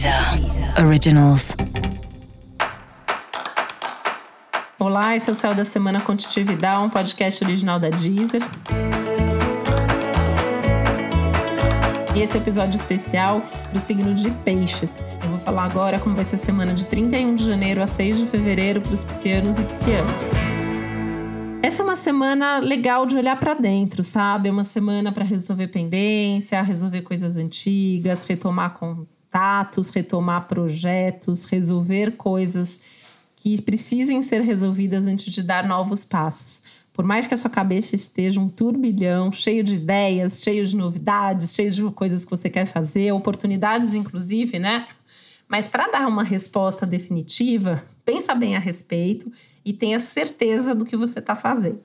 [0.00, 1.54] Deezer Originals.
[4.78, 8.40] Olá, esse é o Céu da Semana Contitividade, um podcast original da Deezer.
[12.16, 13.42] E esse é episódio especial
[13.74, 15.02] do signo de Peixes.
[15.22, 18.20] Eu vou falar agora como vai ser a semana de 31 de janeiro a 6
[18.20, 20.30] de fevereiro para os piscianos e piscianas.
[21.62, 24.48] Essa é uma semana legal de olhar para dentro, sabe?
[24.48, 28.72] É uma semana para resolver pendência, resolver coisas antigas, retomar
[29.30, 32.82] contatos, retomar projetos, resolver coisas
[33.36, 36.62] que precisem ser resolvidas antes de dar novos passos.
[36.92, 41.54] Por mais que a sua cabeça esteja um turbilhão, cheio de ideias, cheio de novidades,
[41.54, 44.86] cheio de coisas que você quer fazer, oportunidades inclusive, né?
[45.48, 49.32] Mas para dar uma resposta definitiva, pensa bem a respeito
[49.64, 51.80] e tenha certeza do que você está fazendo.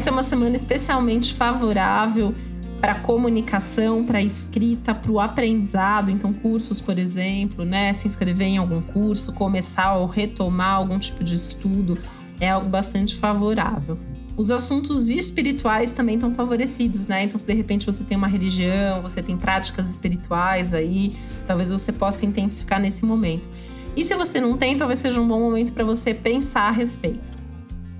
[0.00, 2.34] Essa é uma semana especialmente favorável
[2.80, 6.10] para comunicação, para escrita, para o aprendizado.
[6.10, 7.92] Então, cursos, por exemplo, né?
[7.92, 11.98] Se inscrever em algum curso, começar ou retomar algum tipo de estudo
[12.40, 13.98] é algo bastante favorável.
[14.38, 17.24] Os assuntos espirituais também estão favorecidos, né?
[17.24, 21.12] Então, se de repente você tem uma religião, você tem práticas espirituais aí,
[21.46, 23.46] talvez você possa intensificar nesse momento.
[23.94, 27.39] E se você não tem, talvez seja um bom momento para você pensar a respeito.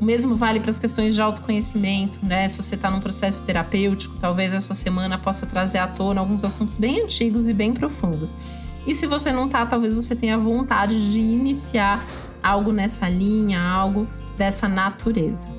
[0.01, 2.48] O mesmo vale para as questões de autoconhecimento, né?
[2.48, 6.77] Se você está num processo terapêutico, talvez essa semana possa trazer à tona alguns assuntos
[6.77, 8.34] bem antigos e bem profundos.
[8.87, 12.03] E se você não tá, talvez você tenha vontade de iniciar
[12.43, 15.51] algo nessa linha, algo dessa natureza.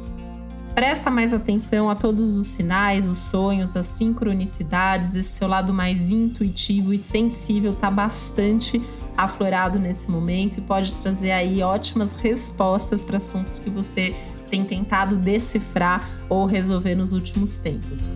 [0.74, 5.14] Presta mais atenção a todos os sinais, os sonhos, as sincronicidades.
[5.14, 8.82] Esse seu lado mais intuitivo e sensível está bastante
[9.18, 14.16] aflorado nesse momento e pode trazer aí ótimas respostas para assuntos que você
[14.50, 18.12] tem tentado decifrar ou resolver nos últimos tempos.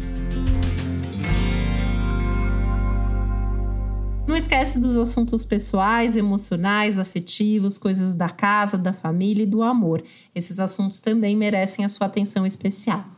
[4.27, 10.03] Não esquece dos assuntos pessoais, emocionais, afetivos, coisas da casa, da família e do amor.
[10.33, 13.14] Esses assuntos também merecem a sua atenção especial.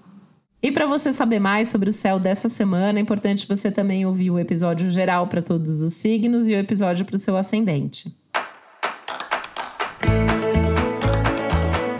[0.61, 4.31] E para você saber mais sobre o céu dessa semana, é importante você também ouvir
[4.31, 8.11] o episódio geral para todos os signos e o episódio para o seu ascendente.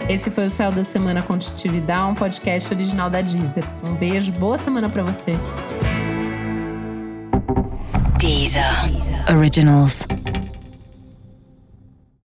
[0.08, 3.64] Esse foi o Céu da Semana Contitividade, um podcast original da Deezer.
[3.84, 5.34] Um beijo, boa semana para você.
[8.18, 8.64] Deezer
[9.30, 10.06] Originals.